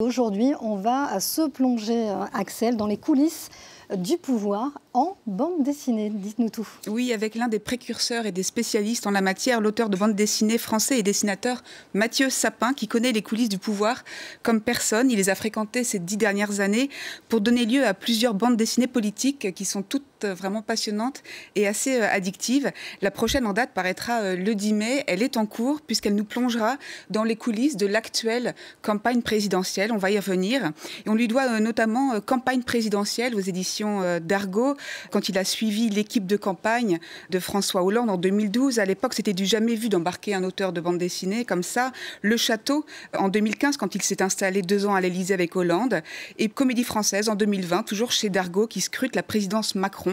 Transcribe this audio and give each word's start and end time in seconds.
Aujourd'hui, 0.00 0.52
on 0.60 0.76
va 0.76 1.18
se 1.18 1.48
plonger, 1.48 2.08
euh, 2.08 2.22
Axel, 2.32 2.76
dans 2.76 2.86
les 2.86 2.98
coulisses 2.98 3.48
du 3.96 4.16
pouvoir 4.16 4.80
en 4.92 5.16
bande 5.26 5.64
dessinée. 5.64 6.08
Dites-nous 6.10 6.50
tout. 6.50 6.68
Oui, 6.86 7.12
avec 7.12 7.34
l'un 7.34 7.48
des 7.48 7.58
précurseurs 7.58 8.24
et 8.24 8.30
des 8.30 8.44
spécialistes 8.44 9.08
en 9.08 9.10
la 9.10 9.22
matière, 9.22 9.60
l'auteur 9.60 9.88
de 9.88 9.96
bande 9.96 10.14
dessinée 10.14 10.58
français 10.58 11.00
et 11.00 11.02
dessinateur 11.02 11.64
Mathieu 11.94 12.30
Sapin, 12.30 12.74
qui 12.74 12.86
connaît 12.86 13.10
les 13.10 13.22
coulisses 13.22 13.48
du 13.48 13.58
pouvoir 13.58 14.04
comme 14.44 14.60
personne. 14.60 15.10
Il 15.10 15.16
les 15.16 15.30
a 15.30 15.34
fréquentées 15.34 15.82
ces 15.82 15.98
dix 15.98 16.16
dernières 16.16 16.60
années 16.60 16.90
pour 17.28 17.40
donner 17.40 17.64
lieu 17.64 17.84
à 17.84 17.92
plusieurs 17.92 18.34
bandes 18.34 18.56
dessinées 18.56 18.86
politiques 18.86 19.52
qui 19.52 19.64
sont 19.64 19.82
toutes 19.82 20.17
vraiment 20.24 20.62
passionnantes 20.62 21.22
et 21.54 21.66
assez 21.66 22.00
euh, 22.00 22.08
addictives. 22.10 22.70
La 23.02 23.10
prochaine 23.10 23.46
en 23.46 23.52
date 23.52 23.70
paraîtra 23.74 24.20
euh, 24.20 24.36
le 24.36 24.54
10 24.54 24.72
mai. 24.74 25.04
Elle 25.06 25.22
est 25.22 25.36
en 25.36 25.46
cours 25.46 25.80
puisqu'elle 25.80 26.14
nous 26.14 26.24
plongera 26.24 26.76
dans 27.10 27.24
les 27.24 27.36
coulisses 27.36 27.76
de 27.76 27.86
l'actuelle 27.86 28.54
campagne 28.82 29.22
présidentielle. 29.22 29.92
On 29.92 29.98
va 29.98 30.10
y 30.10 30.18
revenir. 30.18 30.72
On 31.06 31.14
lui 31.14 31.28
doit 31.28 31.48
euh, 31.48 31.60
notamment 31.60 32.20
campagne 32.20 32.62
présidentielle 32.62 33.34
aux 33.34 33.40
éditions 33.40 34.18
d'Argo, 34.20 34.76
quand 35.10 35.28
il 35.28 35.38
a 35.38 35.44
suivi 35.44 35.88
l'équipe 35.88 36.26
de 36.26 36.36
campagne 36.36 36.98
de 37.30 37.38
François 37.38 37.82
Hollande 37.82 38.10
en 38.10 38.16
2012. 38.16 38.78
À 38.78 38.84
l'époque, 38.84 39.14
c'était 39.14 39.32
du 39.32 39.46
jamais 39.46 39.74
vu 39.74 39.88
d'embarquer 39.88 40.34
un 40.34 40.44
auteur 40.44 40.72
de 40.72 40.80
bande 40.80 40.98
dessinée 40.98 41.44
comme 41.44 41.62
ça. 41.62 41.92
Le 42.22 42.36
Château 42.36 42.84
en 43.16 43.28
2015, 43.28 43.76
quand 43.76 43.94
il 43.94 44.02
s'est 44.02 44.22
installé 44.22 44.62
deux 44.62 44.86
ans 44.86 44.94
à 44.94 45.00
l'Élysée 45.00 45.34
avec 45.34 45.56
Hollande. 45.56 46.02
Et 46.38 46.48
Comédie 46.48 46.84
française 46.84 47.28
en 47.28 47.34
2020, 47.34 47.82
toujours 47.84 48.12
chez 48.12 48.28
Dargo, 48.28 48.66
qui 48.66 48.80
scrute 48.80 49.16
la 49.16 49.22
présidence 49.22 49.74
Macron 49.74 50.07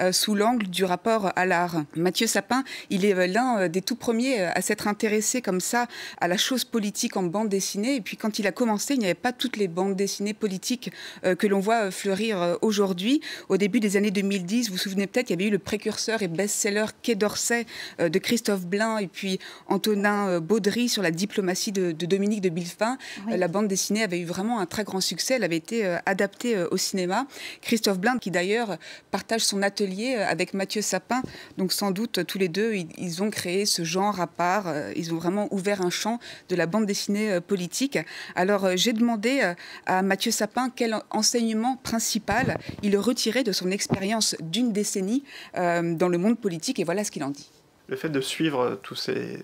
euh, 0.00 0.12
sous 0.12 0.34
l'angle 0.34 0.66
du 0.68 0.84
rapport 0.84 1.32
à 1.36 1.46
l'art. 1.46 1.84
Mathieu 1.96 2.26
Sapin, 2.26 2.64
il 2.90 3.04
est 3.04 3.14
euh, 3.14 3.26
l'un 3.26 3.68
des 3.68 3.82
tout 3.82 3.96
premiers 3.96 4.40
à 4.42 4.60
s'être 4.62 4.88
intéressé 4.88 5.42
comme 5.42 5.60
ça 5.60 5.86
à 6.20 6.28
la 6.28 6.36
chose 6.36 6.64
politique 6.64 7.16
en 7.16 7.22
bande 7.22 7.48
dessinée. 7.48 7.96
Et 7.96 8.00
puis 8.00 8.16
quand 8.16 8.38
il 8.38 8.46
a 8.46 8.52
commencé, 8.52 8.94
il 8.94 9.00
n'y 9.00 9.06
avait 9.06 9.14
pas 9.14 9.32
toutes 9.32 9.56
les 9.56 9.68
bandes 9.68 9.96
dessinées 9.96 10.34
politiques 10.34 10.90
que 11.22 11.46
l'on 11.46 11.60
voit 11.60 11.90
fleurir 11.90 12.58
aujourd'hui 12.62 13.20
au 13.48 13.56
début 13.56 13.80
des 13.80 13.96
années 13.96 14.10
2010, 14.10 14.68
vous 14.68 14.72
vous 14.72 14.78
souvenez 14.78 15.06
peut-être, 15.06 15.30
il 15.30 15.34
y 15.34 15.36
avait 15.36 15.46
eu 15.46 15.50
le 15.50 15.58
précurseur 15.58 16.22
et 16.22 16.28
best-seller 16.28 16.86
Quai 17.02 17.14
d'Orsay 17.14 17.66
euh, 18.00 18.08
de 18.08 18.18
Christophe 18.18 18.66
Blain 18.66 18.98
et 18.98 19.06
puis 19.06 19.38
Antonin 19.68 20.28
euh, 20.28 20.40
Baudry 20.40 20.88
sur 20.88 21.02
la 21.02 21.10
diplomatie 21.10 21.72
de, 21.72 21.92
Dominique 21.92 22.40
de 22.40 22.48
Bilfin. 22.48 22.98
Euh, 23.30 23.36
la 23.36 23.48
bande 23.48 23.68
dessinée 23.68 24.02
avait 24.02 24.20
eu 24.20 24.24
vraiment 24.24 24.60
un 24.60 24.66
très 24.66 24.84
grand 24.84 25.00
succès. 25.00 25.34
Elle 25.34 25.44
avait 25.44 25.56
été 25.56 25.84
adaptée 26.06 26.58
au 26.70 26.76
cinéma. 26.76 27.26
Christophe 27.60 27.98
Blain, 27.98 28.18
qui 28.18 28.30
d'ailleurs 28.30 28.76
partage 29.10 29.31
son 29.40 29.62
atelier 29.62 30.14
avec 30.14 30.54
Mathieu 30.54 30.82
Sapin, 30.82 31.22
donc 31.58 31.72
sans 31.72 31.90
doute 31.90 32.24
tous 32.26 32.38
les 32.38 32.48
deux, 32.48 32.74
ils, 32.74 33.22
ont 33.22 33.30
créé 33.30 33.66
ce 33.66 33.84
genre 33.84 34.20
à 34.20 34.26
part. 34.26 34.72
Ils 34.96 35.12
ont 35.12 35.16
vraiment 35.16 35.48
ouvert 35.52 35.82
un 35.82 35.90
champ 35.90 36.18
de 36.48 36.56
la 36.56 36.66
bande 36.66 36.86
dessinée 36.86 37.40
politique. 37.40 37.98
Alors 38.34 38.76
j'ai 38.76 38.92
demandé 38.92 39.54
à 39.86 40.02
Mathieu 40.02 40.30
Sapin 40.30 40.70
quel 40.74 40.96
enseignement 41.10 41.76
principal 41.82 42.58
il 42.82 42.96
retirer 43.02 43.42
de 43.42 43.52
son 43.52 43.70
expérience 43.70 44.36
d'une 44.40 44.72
décennie 44.72 45.24
euh, 45.56 45.94
dans 45.94 46.08
le 46.08 46.18
monde 46.18 46.38
politique, 46.38 46.78
et 46.78 46.84
voilà 46.84 47.04
ce 47.04 47.10
qu'il 47.10 47.24
en 47.24 47.30
dit. 47.30 47.50
Le 47.88 47.96
fait 47.96 48.08
de 48.08 48.20
suivre 48.20 48.78
tous 48.82 48.94
ces, 48.94 49.38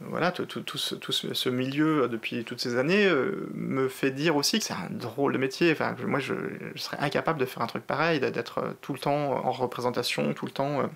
voilà, 0.00 0.32
tout, 0.32 0.78
ce, 0.78 1.48
milieu 1.50 2.08
depuis 2.08 2.44
toutes 2.44 2.60
ces 2.60 2.76
années 2.76 3.06
euh, 3.06 3.48
me 3.54 3.88
fait 3.88 4.10
dire 4.10 4.34
aussi 4.34 4.58
que 4.58 4.64
c'est 4.64 4.72
un 4.72 4.88
drôle 4.90 5.34
de 5.34 5.38
métier. 5.38 5.72
Enfin, 5.72 5.94
moi, 6.06 6.20
je, 6.20 6.34
serais 6.76 6.96
incapable 7.00 7.38
de 7.38 7.44
faire 7.44 7.62
un 7.62 7.66
truc 7.66 7.86
pareil, 7.86 8.18
d'être 8.18 8.76
tout 8.80 8.94
le 8.94 8.98
temps 8.98 9.32
en 9.44 9.52
représentation, 9.52 10.32
tout 10.32 10.46
le 10.46 10.52
temps 10.52 10.80
euh, 10.80 10.86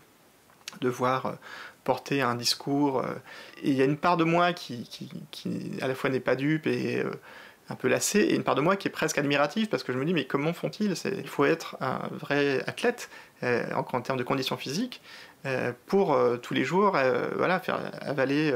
devoir 0.80 1.36
porter 1.84 2.22
un 2.22 2.34
discours. 2.34 3.04
Et 3.62 3.70
il 3.70 3.76
y 3.76 3.82
a 3.82 3.84
une 3.84 3.98
part 3.98 4.16
de 4.16 4.24
moi 4.24 4.54
qui, 4.54 4.84
qui, 4.84 5.10
qui 5.30 5.72
à 5.82 5.88
la 5.88 5.94
fois 5.94 6.08
n'est 6.08 6.20
pas 6.20 6.34
dupe 6.34 6.66
et 6.66 7.04
un 7.68 7.74
peu 7.76 7.88
lassé, 7.88 8.20
et 8.20 8.34
une 8.34 8.42
part 8.42 8.54
de 8.54 8.60
moi 8.60 8.76
qui 8.76 8.88
est 8.88 8.90
presque 8.90 9.18
admirative 9.18 9.68
parce 9.68 9.82
que 9.82 9.92
je 9.92 9.98
me 9.98 10.04
dis 10.04 10.12
mais 10.12 10.26
comment 10.26 10.52
font-ils? 10.52 10.94
Il 11.04 11.28
faut 11.28 11.44
être 11.44 11.76
un 11.80 12.00
vrai 12.12 12.62
athlète, 12.66 13.08
euh, 13.42 13.64
en, 13.74 14.00
termes 14.00 14.18
de 14.18 14.24
conditions 14.24 14.56
physiques, 14.56 15.00
euh, 15.00 15.33
pour 15.86 16.12
euh, 16.12 16.36
tous 16.36 16.54
les 16.54 16.64
jours 16.64 16.96
voilà, 17.36 17.60
faire 17.60 17.90
avaler 18.00 18.54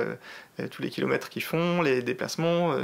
tous 0.70 0.82
les 0.82 0.90
kilomètres 0.90 1.28
qu'ils 1.28 1.42
font, 1.42 1.82
les 1.82 2.02
déplacements, 2.02 2.74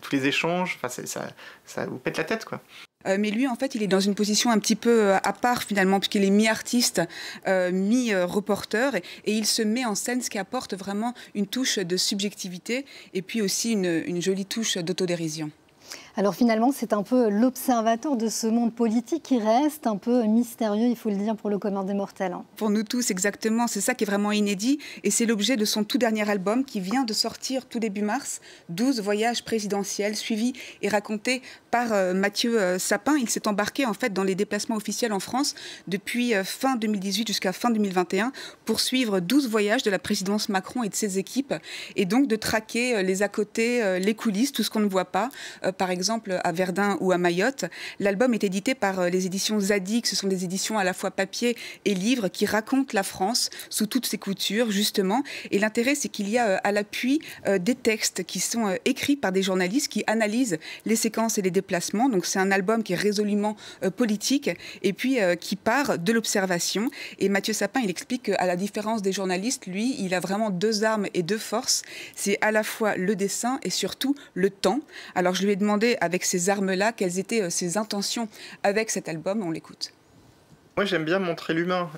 tous 0.00 0.12
les 0.12 0.26
échanges, 0.26 0.78
enfin, 0.82 0.88
ça, 0.88 1.28
ça 1.64 1.86
vous 1.86 1.98
pète 1.98 2.18
la 2.18 2.24
tête 2.24 2.44
quoi. 2.44 2.60
mais 3.04 3.30
lui, 3.30 3.46
en 3.46 3.56
fait, 3.56 3.74
il 3.74 3.82
est 3.82 3.88
dans 3.88 4.00
une 4.00 4.14
position 4.14 4.50
un 4.50 4.58
petit 4.58 4.76
peu 4.76 5.14
à 5.14 5.32
part 5.32 5.62
finalement, 5.62 6.00
puisqu'il 6.00 6.24
est 6.24 6.30
mi-artiste, 6.30 7.02
mi-reporter, 7.46 8.96
et, 8.96 9.02
il 9.26 9.46
se 9.46 9.62
met 9.62 9.84
en 9.84 9.94
scène, 9.94 10.22
ce 10.22 10.30
qui 10.30 10.38
apporte 10.38 10.74
vraiment 10.74 11.14
une 11.34 11.46
touche 11.46 11.78
de 11.78 11.96
subjectivité 11.96 12.84
et 13.14 13.22
puis 13.22 13.42
aussi 13.42 13.72
une 13.72 14.22
jolie 14.22 14.46
touche 14.46 14.76
d'autodérision. 14.78 15.50
Alors 16.18 16.34
finalement, 16.34 16.72
c'est 16.72 16.94
un 16.94 17.02
peu 17.02 17.28
l'observateur 17.28 18.16
de 18.16 18.28
ce 18.28 18.46
monde 18.46 18.74
politique 18.74 19.22
qui 19.22 19.38
reste 19.38 19.86
un 19.86 19.98
peu 19.98 20.22
mystérieux, 20.22 20.86
il 20.86 20.96
faut 20.96 21.10
le 21.10 21.16
dire, 21.16 21.36
pour 21.36 21.50
le 21.50 21.58
commun 21.58 21.84
des 21.84 21.92
mortels. 21.92 22.32
Hein. 22.32 22.42
Pour 22.56 22.70
nous 22.70 22.84
tous, 22.84 23.10
exactement. 23.10 23.66
C'est 23.66 23.82
ça 23.82 23.92
qui 23.92 24.04
est 24.04 24.06
vraiment 24.06 24.32
inédit. 24.32 24.78
Et 25.04 25.10
c'est 25.10 25.26
l'objet 25.26 25.56
de 25.56 25.66
son 25.66 25.84
tout 25.84 25.98
dernier 25.98 26.26
album 26.26 26.64
qui 26.64 26.80
vient 26.80 27.04
de 27.04 27.12
sortir 27.12 27.66
tout 27.66 27.80
début 27.80 28.00
mars, 28.00 28.40
12 28.70 29.02
voyages 29.02 29.44
présidentiels 29.44 30.16
suivis 30.16 30.54
et 30.80 30.88
racontés 30.88 31.42
par 31.70 31.92
euh, 31.92 32.14
Mathieu 32.14 32.58
euh, 32.58 32.78
Sapin. 32.78 33.18
Il 33.18 33.28
s'est 33.28 33.46
embarqué 33.46 33.84
en 33.84 33.92
fait 33.92 34.14
dans 34.14 34.24
les 34.24 34.34
déplacements 34.34 34.76
officiels 34.76 35.12
en 35.12 35.20
France 35.20 35.54
depuis 35.86 36.34
euh, 36.34 36.44
fin 36.44 36.76
2018 36.76 37.28
jusqu'à 37.28 37.52
fin 37.52 37.68
2021 37.68 38.32
pour 38.64 38.80
suivre 38.80 39.20
12 39.20 39.50
voyages 39.50 39.82
de 39.82 39.90
la 39.90 39.98
présidence 39.98 40.48
Macron 40.48 40.82
et 40.82 40.88
de 40.88 40.94
ses 40.94 41.18
équipes 41.18 41.52
et 41.94 42.06
donc 42.06 42.26
de 42.26 42.36
traquer 42.36 43.02
les 43.02 43.22
à 43.22 43.28
côté, 43.28 43.98
les 43.98 44.14
coulisses, 44.14 44.52
tout 44.52 44.62
ce 44.62 44.70
qu'on 44.70 44.80
ne 44.80 44.88
voit 44.88 45.06
pas. 45.06 45.30
par 45.78 45.90
exemple, 45.90 46.05
exemple 46.06 46.40
à 46.44 46.52
Verdun 46.52 46.96
ou 47.00 47.10
à 47.10 47.18
Mayotte. 47.18 47.64
L'album 47.98 48.32
est 48.32 48.44
édité 48.44 48.76
par 48.76 49.00
euh, 49.00 49.08
les 49.08 49.26
éditions 49.26 49.58
Zadig. 49.58 50.06
Ce 50.06 50.14
sont 50.14 50.28
des 50.28 50.44
éditions 50.44 50.78
à 50.78 50.84
la 50.84 50.92
fois 50.92 51.10
papier 51.10 51.56
et 51.84 51.94
livre 51.94 52.28
qui 52.28 52.46
racontent 52.46 52.92
la 52.92 53.02
France 53.02 53.50
sous 53.70 53.86
toutes 53.86 54.06
ses 54.06 54.16
coutures, 54.16 54.70
justement. 54.70 55.24
Et 55.50 55.58
l'intérêt, 55.58 55.96
c'est 55.96 56.08
qu'il 56.08 56.28
y 56.28 56.38
a 56.38 56.46
euh, 56.46 56.58
à 56.62 56.70
l'appui 56.70 57.20
euh, 57.48 57.58
des 57.58 57.74
textes 57.74 58.22
qui 58.22 58.38
sont 58.38 58.76
écrits 58.84 59.16
par 59.16 59.32
des 59.32 59.42
journalistes 59.42 59.88
qui 59.88 60.04
analysent 60.06 60.58
les 60.84 60.94
séquences 60.94 61.38
et 61.38 61.42
les 61.42 61.50
déplacements. 61.50 62.08
Donc 62.08 62.24
c'est 62.24 62.38
un 62.38 62.52
album 62.52 62.84
qui 62.84 62.92
est 62.92 62.96
résolument 62.96 63.56
politique 63.96 64.50
et 64.82 64.92
puis 64.92 65.18
qui 65.40 65.56
part 65.56 65.98
de 65.98 66.12
l'observation. 66.12 66.88
Et 67.18 67.28
Mathieu 67.28 67.52
Sapin, 67.52 67.80
il 67.80 67.90
explique 67.90 68.24
qu'à 68.24 68.46
la 68.46 68.56
différence 68.56 69.02
des 69.02 69.12
journalistes, 69.12 69.66
lui, 69.66 69.96
il 69.98 70.14
a 70.14 70.20
vraiment 70.20 70.50
deux 70.50 70.84
armes 70.84 71.06
et 71.14 71.22
deux 71.22 71.38
forces. 71.38 71.82
C'est 72.14 72.38
à 72.42 72.52
la 72.52 72.62
fois 72.62 72.96
le 72.96 73.16
dessin 73.16 73.58
et 73.62 73.70
surtout 73.70 74.14
le 74.34 74.50
temps. 74.50 74.80
Alors 75.14 75.34
je 75.34 75.44
lui 75.44 75.52
ai 75.52 75.56
demandé 75.56 75.95
avec 76.00 76.24
ces 76.24 76.50
armes-là, 76.50 76.92
quelles 76.92 77.18
étaient 77.18 77.42
euh, 77.42 77.50
ses 77.50 77.78
intentions 77.78 78.28
avec 78.62 78.90
cet 78.90 79.08
album. 79.08 79.42
On 79.42 79.50
l'écoute. 79.50 79.92
Moi, 80.76 80.84
j'aime 80.84 81.06
bien 81.06 81.18
montrer 81.18 81.54
l'humain, 81.54 81.90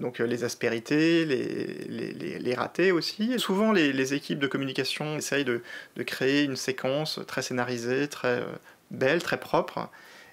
donc 0.00 0.20
euh, 0.20 0.26
les 0.26 0.44
aspérités, 0.44 1.24
les, 1.24 2.54
ratés 2.54 2.92
aussi. 2.92 3.38
Souvent, 3.38 3.72
les, 3.72 4.12
équipes 4.12 4.38
de 4.38 4.46
communication 4.46 5.16
essayent 5.16 5.46
de, 5.46 5.62
créer 6.04 6.42
une 6.44 6.56
séquence 6.56 7.20
très 7.26 7.40
scénarisée, 7.40 8.06
très 8.06 8.42
euh, 8.42 8.52
belle, 8.90 9.22
très 9.22 9.40
propre. 9.40 9.88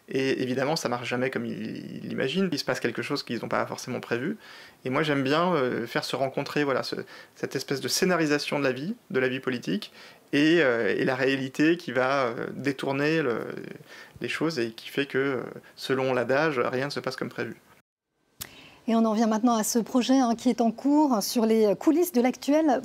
Et 0.08 0.44
évidemment, 0.44 0.76
ça 0.76 0.88
marche 0.88 1.10
jamais 1.10 1.30
comme 1.30 1.46
ils 1.46 2.08
l'imaginent. 2.08 2.50
Il 2.52 2.60
se 2.60 2.64
passe 2.64 2.80
quelque 2.80 3.02
chose 3.02 3.24
qu'ils 3.24 3.40
n'ont 3.40 3.48
pas 3.48 3.66
forcément 3.66 4.00
prévu. 4.00 4.38
Et 4.84 4.90
moi, 4.92 5.02
j'aime 5.02 5.24
bien 5.24 5.56
faire 5.88 6.04
se 6.04 6.16
rencontrer 6.16 6.64
voilà, 6.64 6.84
cette 6.84 7.56
espèce 7.56 7.82
de 7.82 7.88
scénarisation 7.88 8.60
de 8.60 8.64
la 8.64 8.72
vie, 8.72 8.96
de 9.10 9.20
la 9.20 9.28
vie 9.28 9.40
politique, 9.40 9.92
euh, 10.36 10.96
et, 10.98 11.06
la 11.06 11.16
réalité 11.16 11.78
qui 11.78 11.92
va 11.92 12.26
euh, 12.26 12.48
détourner 12.54 13.22
les 14.22 14.28
choses 14.28 14.60
et 14.60 14.72
qui 14.72 14.90
fait 14.90 15.06
que, 15.06 15.44
selon 15.76 16.14
l'adage, 16.14 16.60
rien 16.60 16.86
ne 16.86 16.92
se 16.92 17.00
passe 17.00 17.16
comme 17.16 17.30
prévu. 17.30 17.56
Et 18.88 18.96
on 18.96 19.06
en 19.06 19.14
vient 19.14 19.28
maintenant 19.28 19.56
à 19.56 19.64
ce 19.64 19.80
projet 19.80 20.18
hein, 20.20 20.36
qui 20.36 20.50
est 20.50 20.62
en 20.62 20.72
cours 20.72 21.24
sur 21.24 21.46
les 21.46 21.76
coulisses 21.76 22.12
de 22.12 22.22
l'actuel 22.22 22.82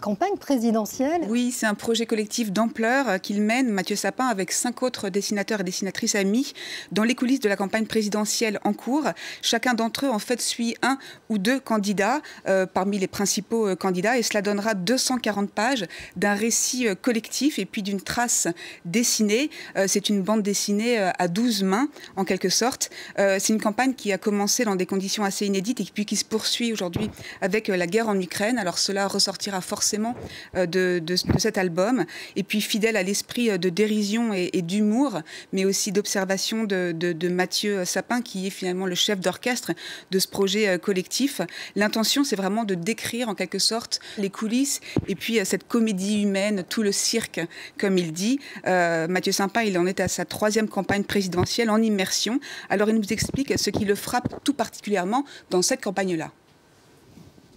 campagne 0.00 0.36
présidentielle. 0.38 1.22
Oui, 1.28 1.50
c'est 1.50 1.66
un 1.66 1.74
projet 1.74 2.06
collectif 2.06 2.52
d'ampleur 2.52 3.08
euh, 3.08 3.18
qu'il 3.18 3.42
mène, 3.42 3.68
Mathieu 3.68 3.96
Sapin, 3.96 4.26
avec 4.26 4.52
cinq 4.52 4.82
autres 4.82 5.08
dessinateurs 5.08 5.60
et 5.60 5.64
dessinatrices 5.64 6.14
amis, 6.14 6.52
dans 6.92 7.02
les 7.02 7.14
coulisses 7.14 7.40
de 7.40 7.48
la 7.48 7.56
campagne 7.56 7.86
présidentielle 7.86 8.60
en 8.64 8.72
cours. 8.72 9.04
Chacun 9.42 9.74
d'entre 9.74 10.06
eux, 10.06 10.10
en 10.10 10.18
fait, 10.18 10.40
suit 10.40 10.76
un 10.82 10.98
ou 11.28 11.38
deux 11.38 11.58
candidats 11.58 12.20
euh, 12.46 12.66
parmi 12.66 12.98
les 12.98 13.08
principaux 13.08 13.68
euh, 13.68 13.74
candidats, 13.74 14.18
et 14.18 14.22
cela 14.22 14.42
donnera 14.42 14.74
240 14.74 15.50
pages 15.50 15.86
d'un 16.16 16.34
récit 16.34 16.86
collectif 17.00 17.58
et 17.58 17.64
puis 17.64 17.82
d'une 17.82 18.00
trace 18.00 18.48
dessinée. 18.84 19.50
c'est 19.86 20.08
une 20.08 20.22
bande 20.22 20.42
dessinée 20.42 20.98
à 20.98 21.28
12 21.28 21.62
mains, 21.62 21.88
en 22.16 22.24
quelque 22.24 22.48
sorte. 22.48 22.90
c'est 23.16 23.48
une 23.48 23.60
campagne 23.60 23.94
qui 23.94 24.12
a 24.12 24.18
commencé 24.18 24.64
dans 24.64 24.76
des 24.76 24.86
conditions 24.86 25.24
assez 25.24 25.46
inédites 25.46 25.80
et 25.80 25.86
puis 25.92 26.04
qui 26.06 26.16
se 26.16 26.24
poursuit 26.24 26.72
aujourd'hui 26.72 27.10
avec 27.40 27.68
la 27.68 27.86
guerre 27.86 28.08
en 28.08 28.18
Ukraine. 28.18 28.58
Alors 28.58 28.78
cela 28.78 29.06
ressortira 29.06 29.60
forcément 29.72 30.14
de, 30.54 31.02
cet 31.38 31.56
album. 31.56 32.04
Et 32.36 32.42
puis 32.42 32.60
fidèle 32.60 32.98
à 32.98 33.02
l'esprit 33.02 33.58
de 33.58 33.68
dérision 33.70 34.34
et, 34.34 34.60
d'humour, 34.60 35.22
mais 35.54 35.64
aussi 35.64 35.92
d'observation 35.92 36.64
de, 36.64 37.28
Mathieu 37.28 37.86
Sapin, 37.86 38.20
qui 38.20 38.46
est 38.48 38.50
finalement 38.50 38.84
le 38.84 38.94
chef 38.94 39.18
d'orchestre 39.18 39.72
de 40.10 40.18
ce 40.18 40.28
projet 40.28 40.78
collectif. 40.78 41.40
L'intention, 41.74 42.22
c'est 42.22 42.36
vraiment 42.36 42.64
de 42.64 42.74
décrire 42.74 43.30
en 43.30 43.34
quelque 43.34 43.58
sorte 43.58 44.00
les 44.18 44.28
coulisses 44.28 44.80
et 45.08 45.14
puis 45.14 45.38
cette 45.44 45.66
comédie 45.66 46.22
humaine, 46.22 46.64
tout 46.68 46.82
le 46.82 46.92
cirque, 46.92 47.40
comme 47.78 47.96
il 47.96 48.12
dit. 48.12 48.38
Mathieu 48.66 49.32
Sapin, 49.32 49.62
il 49.62 49.78
en 49.78 49.86
est 49.86 50.00
à 50.00 50.08
sa 50.08 50.26
troisième 50.26 50.68
campagne 50.68 51.04
présidentielle 51.04 51.70
en 51.70 51.80
immersion. 51.80 52.40
Alors 52.68 52.90
il 52.90 52.96
nous 52.96 53.12
explique 53.12 53.58
ce 53.58 53.70
qui 53.70 53.86
le 53.86 53.94
frappe 53.94 54.44
tout 54.44 54.54
particulièrement 54.54 55.24
dans 55.50 55.62
cette 55.62 55.82
campagne-là. 55.82 56.30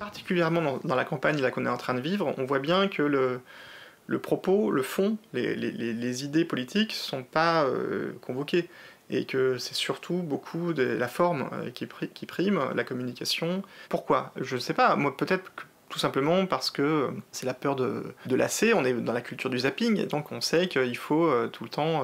Particulièrement 0.06 0.80
dans, 0.84 0.96
la 0.96 1.04
campagne 1.04 1.50
qu'on 1.50 1.66
est 1.66 1.70
en 1.70 1.78
train 1.78 1.96
de 1.96 2.00
vivre, 2.00 2.32
on 2.38 2.46
voit 2.46 2.60
bien 2.60 2.88
que 2.88 3.02
le, 3.02 4.20
propos, 4.20 4.70
le 4.70 4.84
fond, 4.84 5.18
les, 5.34 6.24
idées 6.24 6.46
politiques 6.46 6.92
ne 6.92 6.94
sont 6.94 7.24
pas 7.24 7.64
euh, 7.66 8.14
convoquées. 8.22 8.70
Et 9.10 9.26
que 9.26 9.58
c'est 9.58 9.74
surtout 9.74 10.18
beaucoup 10.18 10.74
de 10.74 10.84
la 10.84 11.08
forme 11.08 11.50
euh, 11.54 11.72
qui, 11.72 11.88
qui, 12.14 12.26
prime, 12.28 12.60
la 12.76 12.84
communication. 12.84 13.64
Pourquoi? 13.90 14.32
Je 14.40 14.56
ne 14.56 14.60
sais 14.60 14.76
pas, 14.76 14.96
moi 14.96 15.18
peut-être 15.18 15.52
tout 15.96 16.00
simplement 16.00 16.46
parce 16.46 16.72
que 16.72 17.10
c'est 17.32 17.46
la 17.46 17.54
peur 17.54 17.78
de, 17.78 18.14
lasser, 18.30 18.74
on 18.74 18.84
est 18.84 18.92
dans 18.92 19.14
la 19.14 19.22
culture 19.22 19.50
du 19.50 19.60
zapping, 19.60 19.98
et 19.98 20.08
donc 20.08 20.34
on 20.34 20.42
sait 20.42 20.68
qu'il 20.68 20.98
faut 20.98 21.26
euh, 21.26 21.48
tout 21.48 21.64
le 21.64 21.70
temps 21.70 22.04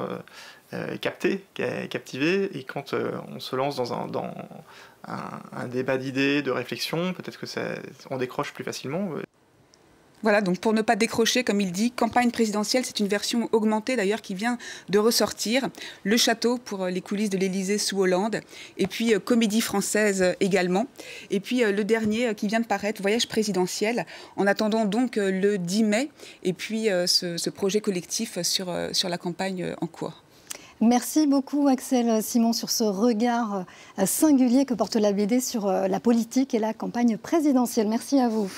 euh, 0.72 0.96
capter, 0.96 1.44
captiver, 1.90 2.58
et 2.58 2.64
quand 2.64 2.94
euh, 2.94 3.12
on 3.28 3.42
se 3.42 3.54
lance 3.54 3.76
dans 3.76 3.92
un, 3.92 4.08
dans 4.08 4.34
un, 5.04 5.68
débat 5.68 5.98
d'idées, 5.98 6.42
de 6.42 6.52
réflexion, 6.52 7.12
peut-être 7.12 7.38
que 7.38 7.46
ça, 7.46 7.64
on 8.10 8.16
décroche 8.16 8.54
plus 8.54 8.64
facilement. 8.64 9.10
Voilà, 10.24 10.42
donc 10.42 10.60
pour 10.60 10.74
ne 10.74 10.82
pas 10.82 10.96
décrocher, 10.96 11.44
comme 11.44 11.62
il 11.62 11.72
dit, 11.72 11.92
campagne 11.92 12.32
présidentielle, 12.32 12.86
c'est 12.86 13.00
une 13.00 13.08
version 13.08 13.50
augmentée 13.52 13.96
d'ailleurs 13.96 14.22
qui 14.22 14.36
vient 14.36 14.58
de 14.90 15.00
ressortir. 15.00 15.68
Le 16.04 16.18
château 16.18 16.58
pour 16.58 16.86
les 16.86 17.02
coulisses 17.02 17.30
de 17.30 17.38
l'Élysée 17.38 17.78
sous 17.78 18.00
Hollande, 18.00 18.42
et 18.78 18.88
puis 18.88 19.14
euh, 19.14 19.20
comédie 19.20 19.62
française 19.62 20.36
également. 20.40 20.88
Et 21.30 21.40
puis 21.40 21.64
le 21.64 21.84
dernier 21.84 22.34
qui 22.36 22.48
vient 22.48 22.60
de 22.60 22.66
paraître, 22.66 23.02
voyage 23.02 23.28
présidentiel, 23.28 24.06
en 24.36 24.48
attendant 24.48 24.86
donc 24.86 25.16
le 25.16 25.58
10 25.58 25.84
mai, 25.84 26.10
et 26.44 26.54
puis 26.54 26.88
ce, 27.06 27.50
projet 27.50 27.82
collectif 27.82 28.42
sur, 28.42 28.74
sur 28.94 29.10
la 29.10 29.18
campagne 29.18 29.76
en 29.82 29.88
cours. 29.88 30.24
Merci 30.84 31.28
beaucoup 31.28 31.68
Axel 31.68 32.24
Simon 32.24 32.54
sur 32.54 32.72
ce 32.72 32.84
regard 32.84 33.66
euh, 34.00 34.06
singulier 34.08 34.66
que 34.66 34.74
porte 34.74 34.96
la 34.96 35.14
BD 35.14 35.40
sur 35.40 35.68
euh, 35.68 35.88
la 35.88 36.00
politique 36.00 36.56
et 36.56 36.60
la 36.60 36.74
campagne 36.74 37.18
présidentielle. 37.18 37.88
Merci 37.88 38.20
à 38.20 38.30
vous. 38.30 38.50